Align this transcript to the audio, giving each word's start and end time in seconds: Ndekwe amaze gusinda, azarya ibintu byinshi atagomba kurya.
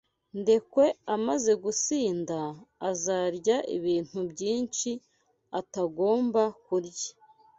Ndekwe 0.39 0.85
amaze 1.15 1.51
gusinda, 1.63 2.37
azarya 2.89 3.57
ibintu 3.77 4.19
byinshi 4.31 4.89
atagomba 5.59 6.43
kurya. 6.65 7.09